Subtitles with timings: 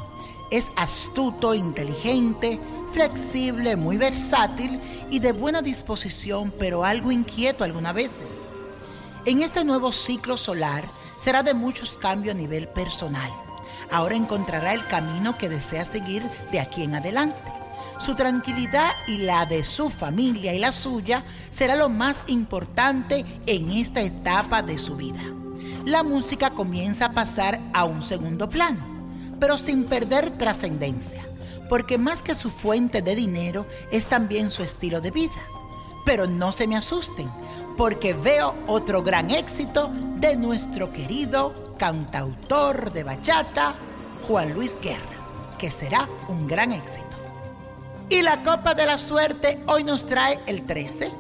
[0.49, 2.59] Es astuto, inteligente,
[2.91, 4.79] flexible, muy versátil
[5.11, 8.39] y de buena disposición, pero algo inquieto algunas veces.
[9.27, 10.85] En este nuevo ciclo solar
[11.17, 13.31] será de muchos cambios a nivel personal.
[13.89, 16.21] Ahora encontrará el camino que desea seguir
[16.51, 17.51] de aquí en adelante.
[17.97, 23.71] Su tranquilidad y la de su familia y la suya será lo más importante en
[23.71, 25.23] esta etapa de su vida.
[25.85, 28.85] La música comienza a pasar a un segundo plano,
[29.39, 31.25] pero sin perder trascendencia,
[31.67, 35.41] porque más que su fuente de dinero es también su estilo de vida.
[36.05, 37.27] Pero no se me asusten,
[37.77, 43.75] porque veo otro gran éxito de nuestro querido cantautor de bachata,
[44.27, 47.05] Juan Luis Guerra, que será un gran éxito.
[48.09, 51.11] Y la copa de la suerte hoy nos trae el 13,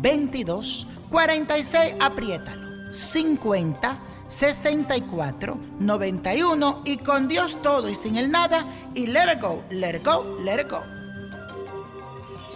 [0.00, 9.06] 22, 46, apriétalo, 50, 64, 91 y con Dios todo y sin el nada y
[9.06, 10.93] let it go, let it go, let it go.